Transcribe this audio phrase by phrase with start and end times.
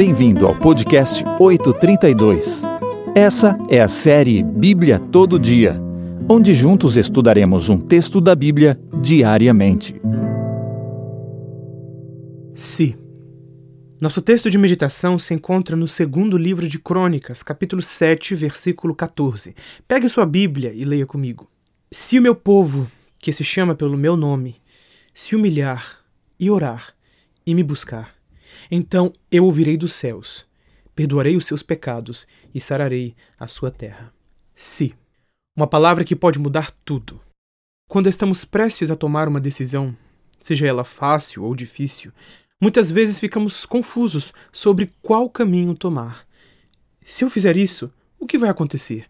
[0.00, 2.62] Bem-vindo ao podcast 832.
[3.14, 5.78] Essa é a série Bíblia Todo Dia,
[6.26, 9.94] onde juntos estudaremos um texto da Bíblia diariamente.
[12.54, 12.96] Se.
[14.00, 19.54] Nosso texto de meditação se encontra no segundo livro de Crônicas, capítulo 7, versículo 14.
[19.86, 21.46] Pegue sua Bíblia e leia comigo.
[21.92, 24.62] Se o meu povo, que se chama pelo meu nome,
[25.12, 25.98] se humilhar
[26.38, 26.94] e orar
[27.44, 28.18] e me buscar,
[28.70, 30.44] então eu ouvirei dos céus,
[30.94, 34.12] perdoarei os seus pecados e sararei a sua terra.
[34.54, 34.94] Se.
[35.56, 37.20] Uma palavra que pode mudar tudo.
[37.88, 39.96] Quando estamos prestes a tomar uma decisão,
[40.40, 42.12] seja ela fácil ou difícil,
[42.60, 46.26] muitas vezes ficamos confusos sobre qual caminho tomar.
[47.04, 49.06] Se eu fizer isso, o que vai acontecer?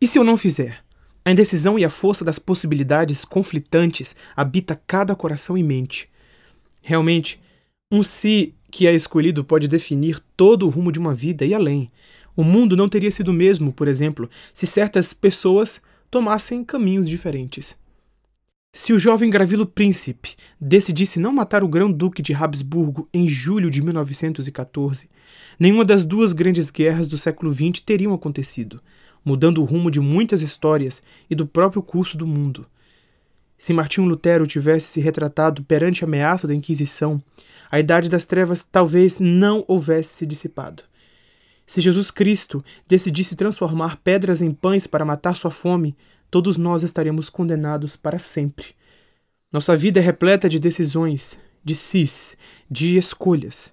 [0.00, 0.84] E se eu não fizer?
[1.24, 6.10] A indecisão e a força das possibilidades conflitantes habita cada coração e mente.
[6.82, 7.40] Realmente,
[7.90, 11.90] um si que é escolhido pode definir todo o rumo de uma vida e além.
[12.34, 17.76] O mundo não teria sido o mesmo, por exemplo, se certas pessoas tomassem caminhos diferentes.
[18.72, 23.82] Se o jovem Gravilo Príncipe decidisse não matar o grão-duque de Habsburgo em julho de
[23.82, 25.06] 1914,
[25.60, 28.80] nenhuma das duas grandes guerras do século XX teriam acontecido,
[29.22, 32.66] mudando o rumo de muitas histórias e do próprio curso do mundo.
[33.62, 37.22] Se Martinho Lutero tivesse se retratado perante a ameaça da Inquisição,
[37.70, 40.82] a idade das trevas talvez não houvesse se dissipado.
[41.64, 45.96] Se Jesus Cristo decidisse transformar pedras em pães para matar sua fome,
[46.28, 48.74] todos nós estaremos condenados para sempre.
[49.52, 52.36] Nossa vida é repleta de decisões, de cis,
[52.68, 53.72] de escolhas.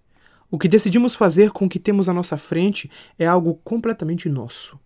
[0.52, 4.80] O que decidimos fazer com o que temos à nossa frente é algo completamente nosso.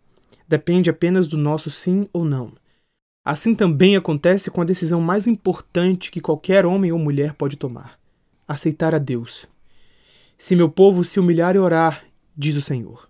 [0.48, 2.54] Depende apenas do nosso sim ou não.
[3.25, 7.97] Assim também acontece com a decisão mais importante que qualquer homem ou mulher pode tomar:
[8.45, 9.47] aceitar a Deus.
[10.38, 12.03] Se meu povo se humilhar e orar,
[12.35, 13.09] diz o Senhor.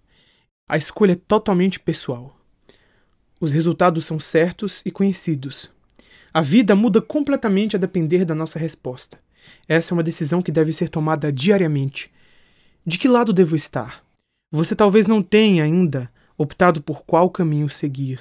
[0.69, 2.37] A escolha é totalmente pessoal.
[3.41, 5.69] Os resultados são certos e conhecidos.
[6.31, 9.19] A vida muda completamente a depender da nossa resposta.
[9.67, 12.11] Essa é uma decisão que deve ser tomada diariamente.
[12.85, 14.03] De que lado devo estar?
[14.51, 18.19] Você talvez não tenha ainda optado por qual caminho seguir,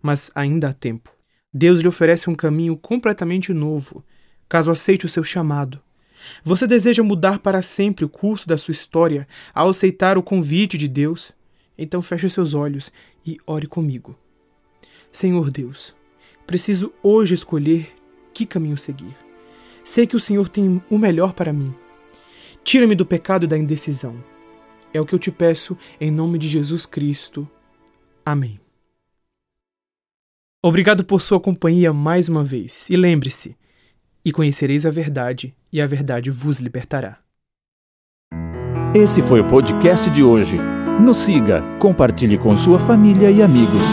[0.00, 1.15] mas ainda há tempo.
[1.56, 4.04] Deus lhe oferece um caminho completamente novo,
[4.46, 5.80] caso aceite o seu chamado.
[6.44, 10.86] Você deseja mudar para sempre o curso da sua história ao aceitar o convite de
[10.86, 11.32] Deus?
[11.78, 12.92] Então feche seus olhos
[13.24, 14.18] e ore comigo.
[15.10, 15.94] Senhor Deus,
[16.46, 17.90] preciso hoje escolher
[18.34, 19.16] que caminho seguir.
[19.82, 21.74] Sei que o Senhor tem o melhor para mim.
[22.64, 24.22] Tira-me do pecado e da indecisão.
[24.92, 27.48] É o que eu te peço em nome de Jesus Cristo.
[28.26, 28.65] Amém.
[30.66, 32.86] Obrigado por sua companhia mais uma vez.
[32.90, 33.56] E lembre-se:
[34.24, 37.18] e conhecereis a verdade, e a verdade vos libertará.
[38.92, 40.58] Esse foi o podcast de hoje.
[41.00, 43.84] Nos siga, compartilhe com sua família e amigos.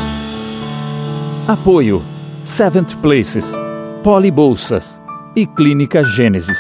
[1.48, 2.02] Apoio:
[2.44, 3.52] Seventh Places,
[4.04, 5.00] Poli Bolsas
[5.36, 6.58] e Clínica Gênesis.